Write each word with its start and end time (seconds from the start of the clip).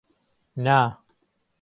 نا. 0.65 0.77